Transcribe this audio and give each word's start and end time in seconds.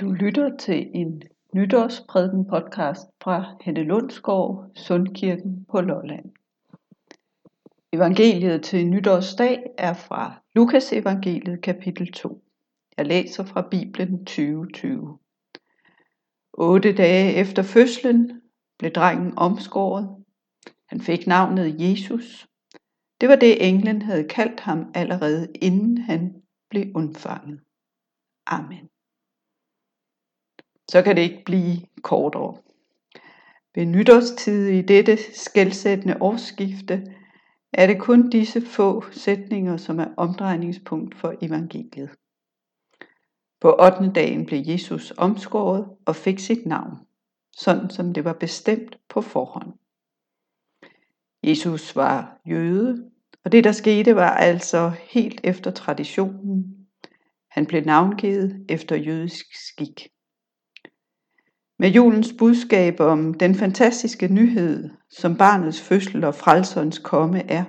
Du 0.00 0.12
lytter 0.12 0.56
til 0.56 0.90
en 0.94 1.22
nytårsprædiken 1.52 2.46
podcast 2.46 3.06
fra 3.22 3.56
Helle 3.60 3.82
Lundsgaard, 3.82 4.70
Sundkirken 4.74 5.66
på 5.70 5.80
Lolland. 5.80 6.32
Evangeliet 7.92 8.62
til 8.62 8.86
nytårsdag 8.86 9.62
er 9.78 9.92
fra 9.92 10.42
Lukas 10.54 10.92
evangeliet 10.92 11.62
kapitel 11.62 12.12
2. 12.12 12.44
Jeg 12.96 13.06
læser 13.06 13.44
fra 13.44 13.68
Bibelen 13.70 14.24
2020. 14.24 15.18
Otte 16.52 16.94
dage 16.94 17.34
efter 17.34 17.62
fødslen 17.62 18.42
blev 18.78 18.90
drengen 18.90 19.38
omskåret. 19.38 20.24
Han 20.86 21.00
fik 21.00 21.26
navnet 21.26 21.80
Jesus. 21.80 22.48
Det 23.20 23.28
var 23.28 23.36
det 23.36 23.68
englen 23.68 24.02
havde 24.02 24.28
kaldt 24.28 24.60
ham 24.60 24.90
allerede 24.94 25.48
inden 25.54 25.98
han 25.98 26.42
blev 26.70 26.86
undfanget. 26.94 27.60
Amen 28.46 28.88
så 30.90 31.02
kan 31.02 31.16
det 31.16 31.22
ikke 31.22 31.42
blive 31.44 31.76
kortere. 32.02 32.56
Ved 33.74 33.86
nytårstid 33.86 34.68
i 34.68 34.82
dette 34.82 35.18
skældsættende 35.34 36.16
årsskifte 36.20 37.14
er 37.72 37.86
det 37.86 38.00
kun 38.00 38.30
disse 38.30 38.60
få 38.60 39.04
sætninger, 39.10 39.76
som 39.76 40.00
er 40.00 40.14
omdrejningspunkt 40.16 41.14
for 41.14 41.34
evangeliet. 41.42 42.10
På 43.60 43.76
8. 43.80 44.12
dagen 44.14 44.46
blev 44.46 44.62
Jesus 44.66 45.12
omskåret 45.16 45.88
og 46.06 46.16
fik 46.16 46.38
sit 46.38 46.66
navn, 46.66 46.98
sådan 47.52 47.90
som 47.90 48.14
det 48.14 48.24
var 48.24 48.32
bestemt 48.32 48.98
på 49.08 49.20
forhånd. 49.20 49.72
Jesus 51.42 51.96
var 51.96 52.40
jøde, 52.46 53.10
og 53.44 53.52
det 53.52 53.64
der 53.64 53.72
skete 53.72 54.16
var 54.16 54.30
altså 54.30 54.92
helt 55.02 55.40
efter 55.44 55.70
traditionen. 55.70 56.86
Han 57.50 57.66
blev 57.66 57.84
navngivet 57.84 58.66
efter 58.68 58.96
jødisk 58.96 59.46
skik. 59.68 60.08
Med 61.78 61.90
julens 61.90 62.34
budskab 62.38 63.00
om 63.00 63.34
den 63.34 63.54
fantastiske 63.54 64.28
nyhed, 64.28 64.90
som 65.10 65.36
barnets 65.36 65.80
fødsel 65.80 66.24
og 66.24 66.34
frelserens 66.34 66.98
komme 66.98 67.50
er, 67.50 67.64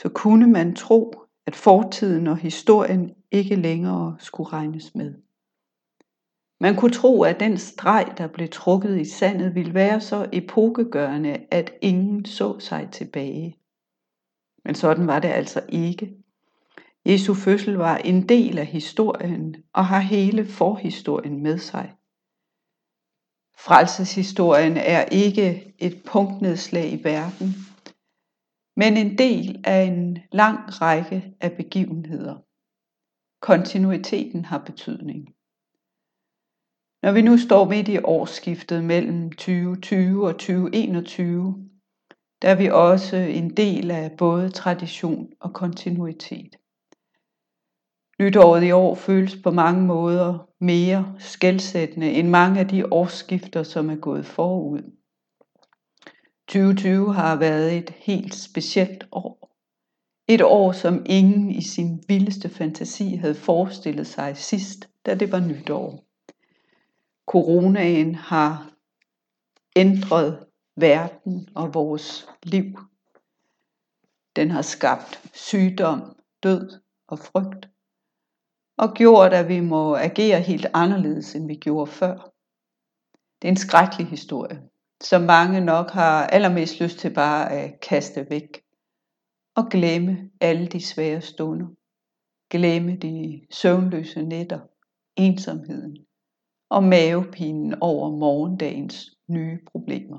så 0.00 0.08
kunne 0.08 0.46
man 0.46 0.74
tro, 0.74 1.12
at 1.46 1.56
fortiden 1.56 2.26
og 2.26 2.36
historien 2.36 3.10
ikke 3.32 3.56
længere 3.56 4.16
skulle 4.18 4.52
regnes 4.52 4.94
med. 4.94 5.14
Man 6.60 6.76
kunne 6.76 6.92
tro, 6.92 7.22
at 7.22 7.40
den 7.40 7.58
streg, 7.58 8.14
der 8.18 8.26
blev 8.26 8.48
trukket 8.48 9.00
i 9.00 9.04
sandet, 9.04 9.54
ville 9.54 9.74
være 9.74 10.00
så 10.00 10.28
epokegørende, 10.32 11.46
at 11.50 11.72
ingen 11.82 12.24
så 12.24 12.58
sig 12.58 12.88
tilbage. 12.92 13.56
Men 14.64 14.74
sådan 14.74 15.06
var 15.06 15.18
det 15.18 15.28
altså 15.28 15.62
ikke. 15.68 16.16
Jesu 17.06 17.34
fødsel 17.34 17.74
var 17.74 17.96
en 17.96 18.28
del 18.28 18.58
af 18.58 18.66
historien 18.66 19.56
og 19.72 19.86
har 19.86 20.00
hele 20.00 20.44
forhistorien 20.44 21.42
med 21.42 21.58
sig. 21.58 21.94
Frelseshistorien 23.58 24.76
er 24.76 25.04
ikke 25.04 25.74
et 25.78 26.02
punktnedslag 26.06 26.92
i 26.92 27.04
verden, 27.04 27.48
men 28.76 28.96
en 28.96 29.18
del 29.18 29.62
af 29.64 29.82
en 29.82 30.18
lang 30.32 30.80
række 30.82 31.34
af 31.40 31.52
begivenheder. 31.52 32.36
Kontinuiteten 33.40 34.44
har 34.44 34.58
betydning. 34.58 35.28
Når 37.02 37.12
vi 37.12 37.22
nu 37.22 37.38
står 37.38 37.68
midt 37.68 37.88
i 37.88 37.98
årsskiftet 37.98 38.84
mellem 38.84 39.30
2020 39.30 40.26
og 40.26 40.32
2021, 40.32 41.70
der 42.42 42.48
er 42.48 42.54
vi 42.54 42.68
også 42.70 43.16
en 43.16 43.56
del 43.56 43.90
af 43.90 44.16
både 44.18 44.50
tradition 44.50 45.32
og 45.40 45.52
kontinuitet. 45.52 46.56
Nytåret 48.20 48.64
i 48.64 48.70
år 48.70 48.94
føles 48.94 49.36
på 49.42 49.50
mange 49.50 49.82
måder 49.86 50.45
mere 50.60 51.14
skældsættende 51.18 52.10
end 52.10 52.28
mange 52.28 52.60
af 52.60 52.68
de 52.68 52.92
årsskifter, 52.92 53.62
som 53.62 53.90
er 53.90 53.96
gået 53.96 54.26
forud. 54.26 54.82
2020 56.48 57.14
har 57.14 57.36
været 57.36 57.76
et 57.76 57.90
helt 57.90 58.34
specielt 58.34 59.04
år. 59.12 59.56
Et 60.28 60.42
år, 60.42 60.72
som 60.72 61.06
ingen 61.06 61.50
i 61.50 61.62
sin 61.62 62.04
vildeste 62.08 62.48
fantasi 62.48 63.14
havde 63.14 63.34
forestillet 63.34 64.06
sig 64.06 64.36
sidst, 64.36 64.88
da 65.06 65.14
det 65.14 65.32
var 65.32 65.40
nytår. 65.40 66.04
Coronaen 67.26 68.14
har 68.14 68.70
ændret 69.76 70.46
verden 70.76 71.48
og 71.54 71.74
vores 71.74 72.28
liv. 72.42 72.78
Den 74.36 74.50
har 74.50 74.62
skabt 74.62 75.20
sygdom, 75.34 76.16
død 76.42 76.80
og 77.08 77.18
frygt 77.18 77.68
og 78.78 78.94
gjort, 78.94 79.32
at 79.32 79.48
vi 79.48 79.60
må 79.60 79.96
agere 79.96 80.40
helt 80.40 80.66
anderledes, 80.74 81.34
end 81.34 81.46
vi 81.46 81.54
gjorde 81.54 81.90
før. 81.90 82.32
Det 83.42 83.48
er 83.48 83.52
en 83.52 83.56
skrækkelig 83.56 84.06
historie, 84.06 84.62
som 85.02 85.22
mange 85.22 85.60
nok 85.60 85.90
har 85.90 86.26
allermest 86.26 86.80
lyst 86.80 86.98
til 86.98 87.14
bare 87.14 87.52
at 87.52 87.80
kaste 87.80 88.26
væk 88.30 88.62
og 89.56 89.64
glemme 89.70 90.30
alle 90.40 90.66
de 90.66 90.86
svære 90.86 91.20
stunder. 91.20 91.66
Glemme 92.50 92.96
de 92.96 93.46
søvnløse 93.50 94.22
nætter, 94.22 94.60
ensomheden 95.16 95.96
og 96.70 96.82
mavepinen 96.84 97.74
over 97.80 98.10
morgendagens 98.10 99.10
nye 99.28 99.58
problemer. 99.72 100.18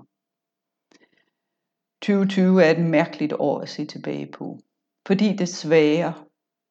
2020 2.02 2.64
er 2.64 2.72
et 2.72 2.86
mærkeligt 2.86 3.34
år 3.34 3.60
at 3.60 3.70
se 3.70 3.86
tilbage 3.86 4.32
på, 4.32 4.60
fordi 5.08 5.36
det 5.36 5.50
svære 5.50 6.14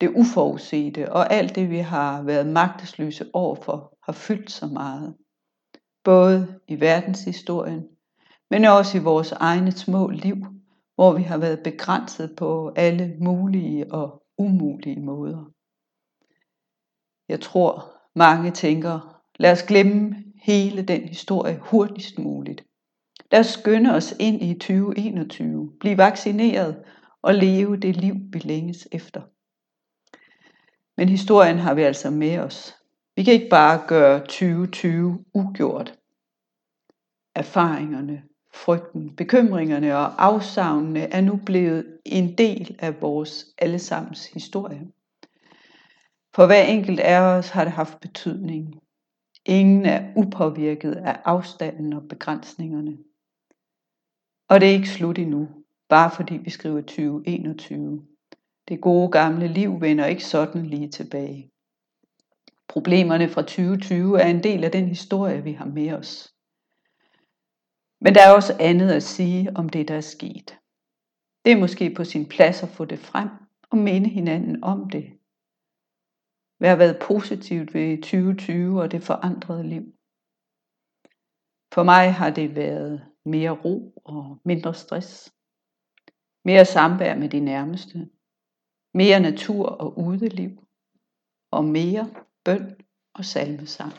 det 0.00 0.10
uforudsete 0.16 1.12
og 1.12 1.32
alt 1.32 1.54
det, 1.54 1.70
vi 1.70 1.78
har 1.78 2.22
været 2.22 2.46
magtesløse 2.46 3.26
overfor, 3.32 3.98
har 4.02 4.12
fyldt 4.12 4.50
så 4.50 4.66
meget. 4.66 5.14
Både 6.04 6.60
i 6.68 6.80
verdenshistorien, 6.80 7.84
men 8.50 8.64
også 8.64 8.98
i 8.98 9.00
vores 9.00 9.32
egne 9.32 9.72
små 9.72 10.08
liv, 10.08 10.36
hvor 10.94 11.12
vi 11.12 11.22
har 11.22 11.38
været 11.38 11.62
begrænset 11.64 12.36
på 12.36 12.72
alle 12.76 13.16
mulige 13.20 13.92
og 13.92 14.22
umulige 14.38 15.00
måder. 15.00 15.44
Jeg 17.28 17.40
tror, 17.40 17.92
mange 18.14 18.50
tænker, 18.50 19.22
lad 19.38 19.52
os 19.52 19.62
glemme 19.62 20.24
hele 20.42 20.82
den 20.82 21.00
historie 21.00 21.58
hurtigst 21.62 22.18
muligt. 22.18 22.64
Lad 23.32 23.40
os 23.40 23.46
skynde 23.46 23.94
os 23.94 24.14
ind 24.20 24.42
i 24.42 24.54
2021, 24.54 25.72
blive 25.80 25.98
vaccineret 25.98 26.84
og 27.22 27.34
leve 27.34 27.76
det 27.76 27.96
liv, 27.96 28.14
vi 28.32 28.38
længes 28.38 28.88
efter. 28.92 29.22
Men 30.96 31.08
historien 31.08 31.58
har 31.58 31.74
vi 31.74 31.82
altså 31.82 32.10
med 32.10 32.38
os. 32.38 32.76
Vi 33.16 33.22
kan 33.22 33.32
ikke 33.32 33.48
bare 33.48 33.86
gøre 33.88 34.20
2020 34.20 35.24
ugjort. 35.34 35.98
Erfaringerne, 37.34 38.22
frygten, 38.54 39.16
bekymringerne 39.16 39.96
og 39.96 40.24
afsavnene 40.24 41.00
er 41.00 41.20
nu 41.20 41.40
blevet 41.46 41.98
en 42.04 42.38
del 42.38 42.76
af 42.78 43.00
vores 43.00 43.46
allesammens 43.58 44.26
historie. 44.26 44.80
For 46.34 46.46
hver 46.46 46.62
enkelt 46.62 47.00
af 47.00 47.20
os 47.20 47.48
har 47.48 47.64
det 47.64 47.72
haft 47.72 48.00
betydning. 48.00 48.80
Ingen 49.44 49.86
er 49.86 50.12
upåvirket 50.16 50.92
af 50.92 51.20
afstanden 51.24 51.92
og 51.92 52.08
begrænsningerne. 52.08 52.98
Og 54.48 54.60
det 54.60 54.68
er 54.68 54.72
ikke 54.72 54.88
slut 54.88 55.18
endnu, 55.18 55.48
bare 55.88 56.10
fordi 56.10 56.36
vi 56.36 56.50
skriver 56.50 56.80
2021. 56.80 58.06
Det 58.68 58.80
gode 58.80 59.10
gamle 59.10 59.48
liv 59.48 59.80
vender 59.80 60.06
ikke 60.06 60.24
sådan 60.24 60.66
lige 60.66 60.90
tilbage. 60.90 61.50
Problemerne 62.68 63.28
fra 63.28 63.42
2020 63.42 64.20
er 64.20 64.26
en 64.26 64.42
del 64.42 64.64
af 64.64 64.72
den 64.72 64.88
historie, 64.88 65.42
vi 65.42 65.52
har 65.52 65.64
med 65.64 65.92
os. 65.92 66.34
Men 68.00 68.14
der 68.14 68.20
er 68.26 68.34
også 68.34 68.56
andet 68.60 68.90
at 68.90 69.02
sige 69.02 69.56
om 69.56 69.68
det, 69.68 69.88
der 69.88 69.94
er 69.94 70.00
sket. 70.00 70.58
Det 71.44 71.52
er 71.52 71.60
måske 71.60 71.94
på 71.94 72.04
sin 72.04 72.28
plads 72.28 72.62
at 72.62 72.68
få 72.68 72.84
det 72.84 72.98
frem 72.98 73.28
og 73.70 73.78
minde 73.78 74.08
hinanden 74.08 74.64
om 74.64 74.90
det. 74.90 75.04
Hvad 76.58 76.68
har 76.68 76.76
været 76.76 77.02
positivt 77.02 77.74
ved 77.74 77.96
2020 78.02 78.82
og 78.82 78.90
det 78.90 79.02
forandrede 79.02 79.68
liv? 79.68 79.84
For 81.74 81.82
mig 81.82 82.14
har 82.14 82.30
det 82.30 82.56
været 82.56 83.06
mere 83.24 83.50
ro 83.50 84.02
og 84.04 84.40
mindre 84.44 84.74
stress. 84.74 85.32
Mere 86.44 86.64
samvær 86.64 87.14
med 87.14 87.28
de 87.28 87.40
nærmeste 87.40 88.10
mere 88.96 89.20
natur 89.20 89.66
og 89.68 89.98
udeliv, 89.98 90.50
og 91.50 91.64
mere 91.64 92.10
bøn 92.44 92.76
og 93.14 93.24
salmesang. 93.24 93.92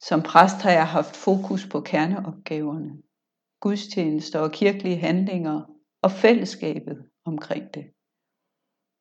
Som 0.00 0.22
præst 0.22 0.56
har 0.62 0.70
jeg 0.70 0.88
haft 0.88 1.16
fokus 1.16 1.68
på 1.72 1.80
kerneopgaverne, 1.80 3.02
gudstjenester 3.60 4.38
og 4.40 4.52
kirkelige 4.52 4.96
handlinger 4.96 5.62
og 6.02 6.10
fællesskabet 6.12 7.10
omkring 7.24 7.74
det. 7.74 7.84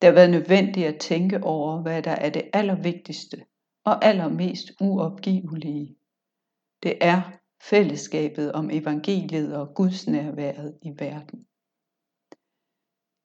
Det 0.02 0.08
har 0.08 0.14
været 0.14 0.30
nødvendigt 0.30 0.88
at 0.88 1.00
tænke 1.00 1.44
over, 1.44 1.82
hvad 1.82 2.04
der 2.04 2.12
er 2.12 2.30
det 2.30 2.50
allervigtigste 2.54 3.46
og 3.86 4.06
allermest 4.06 4.72
uopgivelige. 4.82 5.98
Det 6.84 6.98
er 7.02 7.22
fællesskabet 7.62 8.54
om 8.54 8.70
evangeliet 8.72 9.56
og 9.56 9.76
Guds 9.76 10.08
nærværet 10.08 10.80
i 10.82 10.90
verden. 10.90 11.48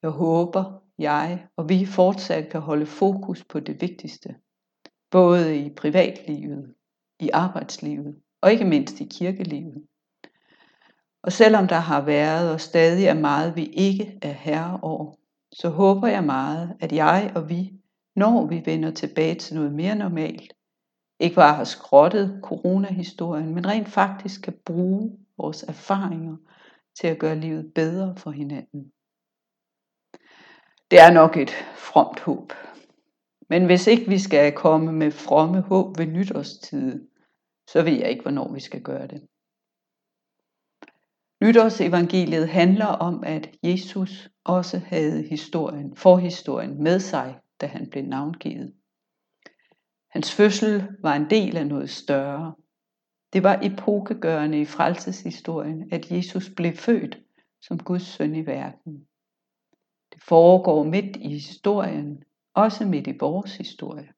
Jeg 0.02 0.10
håber, 0.10 0.81
jeg 0.98 1.46
og 1.56 1.68
vi 1.68 1.86
fortsat 1.86 2.48
kan 2.48 2.60
holde 2.60 2.86
fokus 2.86 3.44
på 3.44 3.60
det 3.60 3.80
vigtigste. 3.80 4.34
både 5.10 5.58
i 5.58 5.70
privatlivet, 5.74 6.74
i 7.20 7.30
arbejdslivet 7.32 8.16
og 8.42 8.52
ikke 8.52 8.64
mindst 8.64 9.00
i 9.00 9.04
kirkelivet. 9.04 9.86
Og 11.22 11.32
selvom 11.32 11.68
der 11.68 11.76
har 11.76 12.00
været 12.00 12.52
og 12.52 12.60
stadig 12.60 13.06
er 13.06 13.14
meget, 13.14 13.56
vi 13.56 13.66
ikke 13.66 14.18
er 14.22 14.32
herre 14.32 14.80
over, 14.82 15.14
så 15.52 15.68
håber 15.68 16.08
jeg 16.08 16.24
meget, 16.24 16.76
at 16.80 16.92
jeg 16.92 17.32
og 17.34 17.48
vi, 17.48 17.72
når 18.16 18.46
vi 18.46 18.62
vender 18.64 18.90
tilbage 18.90 19.34
til 19.34 19.56
noget 19.56 19.72
mere 19.72 19.94
normalt, 19.94 20.52
ikke 21.20 21.36
bare 21.36 21.54
har 21.54 21.64
skrottet 21.64 22.40
coronahistorien, 22.42 23.54
men 23.54 23.66
rent 23.66 23.88
faktisk 23.88 24.42
kan 24.42 24.54
bruge 24.66 25.18
vores 25.36 25.62
erfaringer 25.62 26.36
til 27.00 27.06
at 27.06 27.18
gøre 27.18 27.36
livet 27.40 27.72
bedre 27.74 28.16
for 28.16 28.30
hinanden. 28.30 28.92
Det 30.92 31.00
er 31.00 31.10
nok 31.10 31.36
et 31.36 31.50
fromt 31.76 32.20
håb. 32.20 32.52
Men 33.48 33.66
hvis 33.66 33.86
ikke 33.86 34.08
vi 34.08 34.18
skal 34.18 34.52
komme 34.52 34.92
med 34.92 35.10
fromme 35.10 35.60
håb 35.60 35.98
ved 35.98 36.06
nytårstid, 36.06 37.08
så 37.70 37.82
ved 37.82 37.92
jeg 37.92 38.10
ikke, 38.10 38.22
hvornår 38.22 38.52
vi 38.52 38.60
skal 38.60 38.82
gøre 38.82 39.06
det. 39.06 39.26
Nytårsevangeliet 41.42 42.48
handler 42.48 42.86
om, 42.86 43.24
at 43.26 43.50
Jesus 43.62 44.30
også 44.44 44.78
havde 44.78 45.22
historien, 45.22 45.96
forhistorien 45.96 46.82
med 46.82 47.00
sig, 47.00 47.38
da 47.60 47.66
han 47.66 47.90
blev 47.90 48.04
navngivet. 48.04 48.74
Hans 50.10 50.34
fødsel 50.34 50.88
var 51.00 51.14
en 51.14 51.30
del 51.30 51.56
af 51.56 51.66
noget 51.66 51.90
større. 51.90 52.54
Det 53.32 53.42
var 53.42 53.60
epokegørende 53.62 54.60
i 54.60 54.64
frelseshistorien, 54.64 55.88
at 55.92 56.10
Jesus 56.10 56.50
blev 56.56 56.72
født 56.72 57.18
som 57.60 57.78
Guds 57.78 58.06
søn 58.06 58.34
i 58.34 58.46
verden. 58.46 59.06
Det 60.12 60.22
foregår 60.22 60.84
midt 60.84 61.16
i 61.16 61.28
historien, 61.28 62.24
også 62.54 62.84
midt 62.84 63.06
i 63.06 63.16
vores 63.20 63.56
historie. 63.56 64.12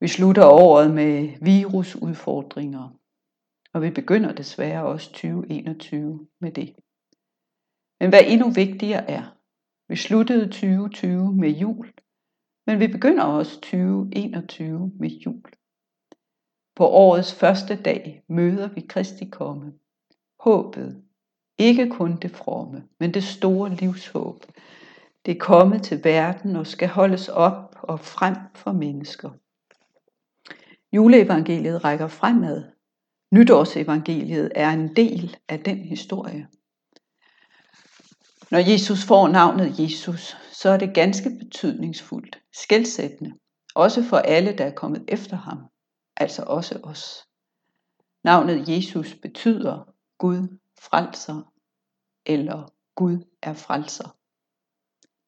Vi 0.00 0.08
slutter 0.08 0.46
året 0.46 0.94
med 0.94 1.44
virusudfordringer, 1.44 2.98
og 3.72 3.82
vi 3.82 3.90
begynder 3.90 4.32
desværre 4.32 4.86
også 4.86 5.10
2021 5.10 6.28
med 6.40 6.52
det. 6.52 6.74
Men 8.00 8.08
hvad 8.08 8.20
endnu 8.26 8.50
vigtigere 8.50 9.10
er, 9.10 9.36
vi 9.88 9.96
sluttede 9.96 10.46
2020 10.46 11.34
med 11.34 11.50
jul, 11.50 11.92
men 12.66 12.80
vi 12.80 12.86
begynder 12.86 13.24
også 13.24 13.60
2021 13.60 14.92
med 14.94 15.08
jul. 15.10 15.52
På 16.76 16.86
årets 16.86 17.34
første 17.34 17.82
dag 17.82 18.22
møder 18.28 18.68
vi 18.68 18.80
Kristi 18.80 19.24
komme. 19.24 19.72
Håbet. 20.40 21.01
Ikke 21.58 21.90
kun 21.90 22.16
det 22.16 22.30
fromme, 22.30 22.82
men 23.00 23.14
det 23.14 23.24
store 23.24 23.74
livshåb. 23.74 24.44
Det 25.26 25.32
er 25.34 25.38
kommet 25.38 25.82
til 25.82 26.04
verden 26.04 26.56
og 26.56 26.66
skal 26.66 26.88
holdes 26.88 27.28
op 27.28 27.76
og 27.82 28.00
frem 28.00 28.36
for 28.54 28.72
mennesker. 28.72 29.30
Juleevangeliet 30.92 31.84
rækker 31.84 32.08
fremad. 32.08 32.64
Nytårsevangeliet 33.32 34.52
er 34.54 34.70
en 34.70 34.96
del 34.96 35.36
af 35.48 35.60
den 35.60 35.78
historie. 35.78 36.48
Når 38.50 38.58
Jesus 38.58 39.04
får 39.04 39.28
navnet 39.28 39.78
Jesus, 39.78 40.36
så 40.52 40.68
er 40.68 40.76
det 40.76 40.94
ganske 40.94 41.30
betydningsfuldt, 41.30 42.42
skældsættende, 42.52 43.32
også 43.74 44.02
for 44.02 44.16
alle, 44.16 44.58
der 44.58 44.64
er 44.64 44.74
kommet 44.74 45.04
efter 45.08 45.36
ham, 45.36 45.58
altså 46.16 46.42
også 46.46 46.80
os. 46.82 47.26
Navnet 48.24 48.68
Jesus 48.68 49.14
betyder 49.14 49.94
Gud 50.18 50.58
frelser, 50.80 51.52
eller 52.26 52.72
Gud 52.94 53.18
er 53.42 53.52
frelser. 53.52 54.16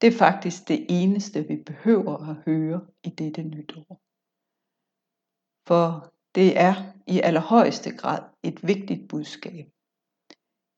Det 0.00 0.14
er 0.14 0.18
faktisk 0.18 0.68
det 0.68 0.86
eneste, 0.88 1.46
vi 1.48 1.56
behøver 1.66 2.28
at 2.30 2.36
høre 2.46 2.86
i 3.04 3.08
dette 3.08 3.42
nytår. 3.42 4.00
For 5.68 6.12
det 6.34 6.60
er 6.60 6.74
i 7.06 7.20
allerhøjeste 7.20 7.96
grad 7.96 8.22
et 8.42 8.66
vigtigt 8.66 9.08
budskab. 9.08 9.66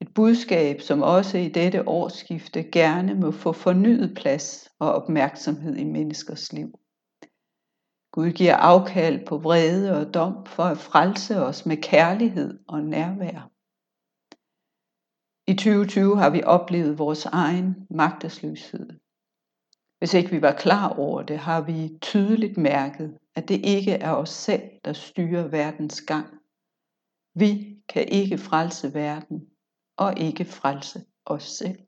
Et 0.01 0.15
budskab, 0.15 0.81
som 0.81 1.03
også 1.03 1.39
i 1.39 1.49
dette 1.49 1.89
årsskifte 1.89 2.71
gerne 2.73 3.15
må 3.15 3.31
få 3.31 3.53
fornyet 3.53 4.17
plads 4.17 4.69
og 4.79 4.93
opmærksomhed 4.93 5.77
i 5.77 5.85
menneskers 5.85 6.53
liv. 6.53 6.79
Gud 8.13 8.31
giver 8.31 8.57
afkald 8.57 9.27
på 9.27 9.39
vrede 9.39 10.01
og 10.01 10.15
dom 10.15 10.47
for 10.47 10.63
at 10.63 10.79
frelse 10.79 11.37
os 11.41 11.67
med 11.67 11.77
kærlighed 11.77 12.59
og 12.69 12.83
nærvær. 12.83 13.51
I 15.49 15.55
2020 15.55 16.17
har 16.17 16.31
vi 16.31 16.43
oplevet 16.43 16.99
vores 16.99 17.27
egen 17.27 17.87
magtesløshed. 17.91 18.89
Hvis 19.99 20.15
ikke 20.15 20.31
vi 20.31 20.43
var 20.43 20.53
klar 20.53 20.89
over 20.89 21.23
det, 21.23 21.39
har 21.39 21.61
vi 21.61 21.99
tydeligt 22.01 22.57
mærket, 22.57 23.19
at 23.35 23.49
det 23.49 23.61
ikke 23.65 23.93
er 23.93 24.13
os 24.13 24.31
selv, 24.31 24.63
der 24.85 24.93
styrer 24.93 25.49
verdens 25.49 26.01
gang. 26.03 26.27
Vi 27.35 27.77
kan 27.89 28.09
ikke 28.09 28.39
frelse 28.39 28.95
verden, 28.95 29.47
og 29.97 30.19
ikke 30.19 30.45
frelse 30.45 31.05
os 31.27 31.43
selv. 31.43 31.79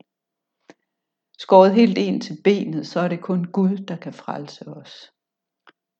Skåret 1.37 1.73
helt 1.73 1.97
ind 1.97 2.21
til 2.21 2.37
benet, 2.43 2.87
så 2.87 2.99
er 2.99 3.07
det 3.07 3.21
kun 3.21 3.45
Gud, 3.45 3.77
der 3.77 3.95
kan 3.95 4.13
frelse 4.13 4.67
os. 4.67 5.13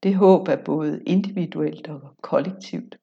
Det 0.03 0.15
håb 0.15 0.47
er 0.47 0.63
både 0.65 1.03
individuelt 1.03 1.87
og 1.87 2.15
kollektivt. 2.21 2.99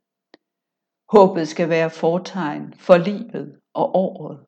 Håbet 1.09 1.49
skal 1.49 1.69
være 1.69 1.91
fortegn 1.91 2.75
for 2.75 2.97
livet 2.97 3.61
og 3.77 3.95
året, 3.95 4.47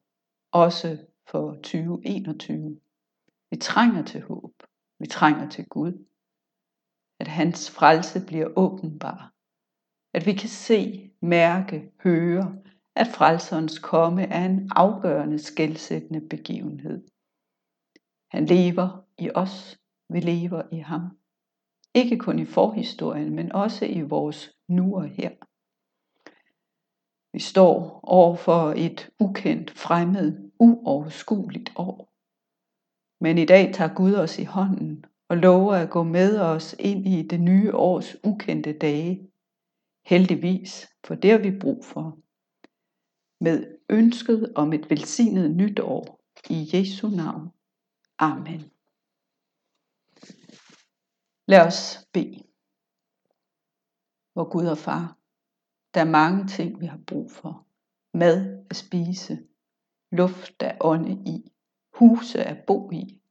også 0.53 0.99
for 1.31 1.55
2021. 1.55 2.81
Vi 3.51 3.57
trænger 3.57 4.03
til 4.05 4.23
håb. 4.23 4.55
Vi 4.99 5.07
trænger 5.07 5.49
til 5.49 5.69
Gud. 5.69 5.93
At 7.21 7.29
hans 7.29 7.71
frelse 7.71 8.27
bliver 8.27 8.49
åbenbar. 8.57 9.35
At 10.15 10.27
vi 10.27 10.33
kan 10.33 10.49
se, 10.49 11.11
mærke, 11.23 11.93
høre, 12.03 12.63
at 12.97 13.07
frelserens 13.17 13.79
komme 13.79 14.23
er 14.23 14.45
en 14.45 14.71
afgørende 14.77 15.39
skældsættende 15.39 16.29
begivenhed. 16.29 17.09
Han 18.31 18.47
lever 18.47 19.05
i 19.19 19.31
os, 19.35 19.79
vi 20.09 20.21
lever 20.21 20.63
i 20.73 20.79
ham. 20.79 21.19
Ikke 21.95 22.19
kun 22.19 22.39
i 22.39 22.45
forhistorien, 22.45 23.35
men 23.35 23.53
også 23.53 23.85
i 23.85 24.01
vores 24.01 24.57
nu 24.69 24.97
og 24.97 25.09
her. 25.09 25.31
Vi 27.33 27.39
står 27.39 28.01
over 28.03 28.37
for 28.37 28.73
et 28.77 29.11
ukendt, 29.21 29.71
fremmed, 29.71 30.51
uoverskueligt 30.59 31.73
år. 31.77 32.09
Men 33.21 33.39
i 33.39 33.45
dag 33.45 33.75
tager 33.75 33.95
Gud 33.95 34.15
os 34.15 34.39
i 34.39 34.45
hånden 34.45 35.05
og 35.29 35.37
lover 35.37 35.75
at 35.75 35.91
gå 35.91 36.03
med 36.03 36.41
os 36.41 36.75
ind 36.79 37.07
i 37.07 37.23
det 37.23 37.41
nye 37.41 37.75
års 37.75 38.17
ukendte 38.25 38.79
dage. 38.79 39.31
Heldigvis, 40.07 40.89
for 41.05 41.15
det 41.15 41.31
har 41.31 41.39
vi 41.39 41.59
brug 41.61 41.85
for 41.85 42.19
med 43.41 43.79
ønsket 43.89 44.53
om 44.57 44.73
et 44.73 44.91
velsignet 44.91 45.57
nytår 45.57 46.21
i 46.51 46.71
Jesu 46.73 47.09
navn. 47.09 47.49
Amen. 48.19 48.71
Lad 51.47 51.67
os 51.67 51.99
bede. 52.13 52.43
Hvor 54.33 54.51
Gud 54.53 54.67
og 54.67 54.79
Far, 54.79 55.18
der 55.99 56.05
er 56.05 56.11
mange 56.11 56.47
ting, 56.47 56.81
vi 56.81 56.87
har 56.87 57.01
brug 57.07 57.31
for. 57.31 57.67
Mad 58.15 58.67
at 58.71 58.77
spise, 58.77 59.39
luft 60.13 60.63
at 60.63 60.77
ånde 60.81 61.13
i, 61.13 61.53
huse 61.95 62.45
at 62.45 62.65
bo 62.67 62.91
i, 62.91 63.23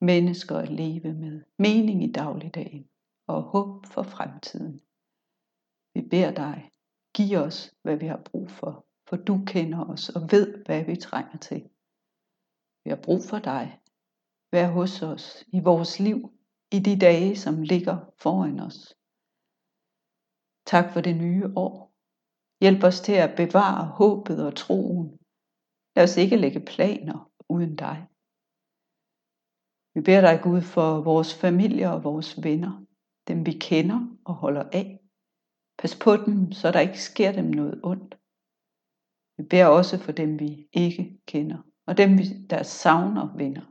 mennesker 0.00 0.56
at 0.56 0.70
leve 0.70 1.14
med, 1.14 1.42
mening 1.58 2.02
i 2.02 2.12
dagligdagen 2.12 2.88
og 3.26 3.42
håb 3.42 3.86
for 3.86 4.02
fremtiden. 4.02 4.80
Vi 5.94 6.08
beder 6.08 6.30
dig, 6.34 6.70
giv 7.14 7.38
os, 7.38 7.74
hvad 7.82 7.96
vi 7.96 8.06
har 8.06 8.22
brug 8.24 8.50
for 8.50 8.86
for 9.08 9.16
du 9.16 9.44
kender 9.46 9.84
os 9.84 10.08
og 10.08 10.22
ved, 10.30 10.64
hvad 10.64 10.84
vi 10.84 10.96
trænger 10.96 11.38
til. 11.38 11.70
Vi 12.84 12.90
har 12.90 13.00
brug 13.02 13.20
for 13.30 13.38
dig. 13.38 13.80
Vær 14.52 14.68
hos 14.70 15.02
os 15.02 15.44
i 15.52 15.60
vores 15.60 16.00
liv, 16.00 16.32
i 16.72 16.78
de 16.78 16.98
dage, 16.98 17.36
som 17.36 17.62
ligger 17.62 18.12
foran 18.18 18.60
os. 18.60 18.96
Tak 20.66 20.92
for 20.92 21.00
det 21.00 21.16
nye 21.16 21.52
år. 21.56 21.85
Hjælp 22.62 22.82
os 22.88 23.00
til 23.00 23.12
at 23.12 23.36
bevare 23.36 23.84
håbet 24.00 24.46
og 24.46 24.56
troen. 24.56 25.08
Lad 25.96 26.04
os 26.04 26.16
ikke 26.16 26.36
lægge 26.36 26.60
planer 26.60 27.18
uden 27.48 27.76
dig. 27.76 27.98
Vi 29.94 30.00
beder 30.00 30.20
dig, 30.20 30.36
Gud, 30.42 30.62
for 30.74 30.90
vores 31.10 31.34
familie 31.34 31.86
og 31.94 32.04
vores 32.04 32.30
venner, 32.42 32.84
dem 33.28 33.46
vi 33.46 33.52
kender 33.68 34.00
og 34.24 34.34
holder 34.34 34.64
af. 34.72 35.00
Pas 35.78 35.98
på 36.04 36.16
dem, 36.16 36.52
så 36.52 36.70
der 36.70 36.80
ikke 36.80 37.02
sker 37.10 37.32
dem 37.32 37.44
noget 37.44 37.80
ondt. 37.84 38.12
Vi 39.36 39.42
beder 39.50 39.66
også 39.66 39.98
for 39.98 40.12
dem, 40.12 40.40
vi 40.40 40.68
ikke 40.72 41.20
kender, 41.26 41.60
og 41.86 41.96
dem, 41.96 42.10
der 42.50 42.62
savner 42.62 43.36
venner. 43.36 43.66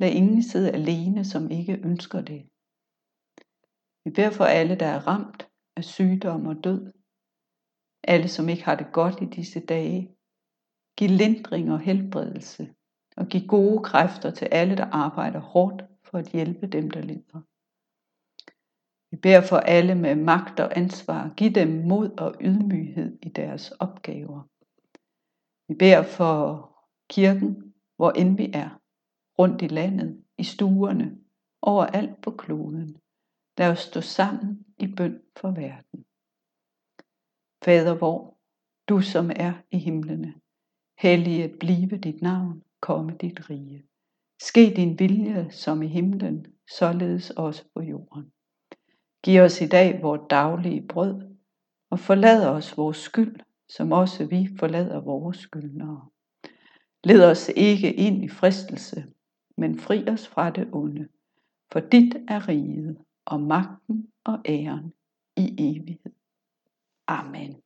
Lad 0.00 0.10
ingen 0.10 0.42
sidde 0.42 0.70
alene, 0.70 1.24
som 1.24 1.50
ikke 1.50 1.80
ønsker 1.84 2.20
det. 2.20 2.40
Vi 4.04 4.10
beder 4.16 4.30
for 4.30 4.44
alle, 4.44 4.74
der 4.82 4.86
er 4.86 5.06
ramt 5.06 5.48
af 5.76 5.84
sygdom 5.84 6.46
og 6.46 6.64
død. 6.64 6.92
Alle, 8.08 8.28
som 8.28 8.48
ikke 8.48 8.64
har 8.64 8.74
det 8.74 8.92
godt 8.92 9.22
i 9.22 9.24
disse 9.24 9.60
dage. 9.60 10.16
Giv 10.96 11.10
lindring 11.10 11.72
og 11.72 11.80
helbredelse, 11.80 12.74
og 13.16 13.26
giv 13.26 13.46
gode 13.46 13.84
kræfter 13.84 14.30
til 14.30 14.44
alle, 14.44 14.76
der 14.76 14.86
arbejder 14.86 15.40
hårdt 15.40 15.84
for 16.04 16.18
at 16.18 16.28
hjælpe 16.28 16.66
dem, 16.66 16.90
der 16.90 17.00
lider. 17.00 17.40
Vi 19.10 19.16
beder 19.16 19.40
for 19.40 19.56
alle 19.56 19.94
med 19.94 20.14
magt 20.14 20.60
og 20.60 20.76
ansvar. 20.76 21.34
Giv 21.36 21.50
dem 21.50 21.68
mod 21.68 22.10
og 22.18 22.34
ydmyghed 22.40 23.18
i 23.22 23.28
deres 23.28 23.70
opgaver. 23.70 24.42
Vi 25.68 25.74
beder 25.74 26.02
for 26.02 26.70
kirken, 27.10 27.74
hvor 27.96 28.10
end 28.10 28.36
vi 28.36 28.50
er, 28.54 28.80
rundt 29.38 29.62
i 29.62 29.66
landet, 29.66 30.24
i 30.38 30.44
stuerne, 30.44 31.18
overalt 31.62 32.20
på 32.22 32.30
kloden. 32.30 32.96
Lad 33.58 33.70
os 33.70 33.78
stå 33.78 34.00
sammen 34.00 34.64
i 34.78 34.86
bøn 34.86 35.20
for 35.36 35.50
verden. 35.50 36.04
Fader 37.64 37.94
vor, 37.94 38.36
du 38.88 39.00
som 39.00 39.30
er 39.36 39.52
i 39.70 39.78
himlene, 39.78 40.34
helliget 40.98 41.58
blive 41.58 41.98
dit 41.98 42.22
navn, 42.22 42.62
komme 42.80 43.16
dit 43.20 43.50
rige. 43.50 43.84
Ske 44.40 44.72
din 44.76 44.98
vilje 44.98 45.50
som 45.50 45.82
i 45.82 45.86
himlen, 45.86 46.46
således 46.70 47.30
også 47.30 47.64
på 47.74 47.82
jorden. 47.82 48.32
Giv 49.24 49.40
os 49.40 49.60
i 49.60 49.66
dag 49.66 50.02
vores 50.02 50.20
daglige 50.30 50.86
brød, 50.88 51.36
og 51.90 51.98
forlad 51.98 52.48
os 52.48 52.76
vores 52.76 52.96
skyld, 52.96 53.40
som 53.68 53.92
også 53.92 54.26
vi 54.26 54.48
forlader 54.58 55.00
vores 55.00 55.36
skyldnere. 55.36 56.08
Led 57.04 57.24
os 57.24 57.50
ikke 57.56 57.94
ind 57.94 58.24
i 58.24 58.28
fristelse, 58.28 59.04
men 59.56 59.78
fri 59.78 60.08
os 60.08 60.28
fra 60.28 60.50
det 60.50 60.68
onde, 60.72 61.08
for 61.72 61.80
dit 61.80 62.16
er 62.28 62.48
riget 62.48 62.98
og 63.26 63.40
magten 63.40 64.08
og 64.24 64.38
æren 64.48 64.92
i 65.36 65.54
evighed. 65.58 66.13
Amen. 67.08 67.63